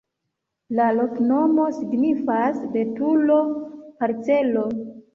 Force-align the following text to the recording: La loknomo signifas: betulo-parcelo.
La 0.79 0.87
loknomo 0.99 1.67
signifas: 1.77 2.59
betulo-parcelo. 2.75 4.69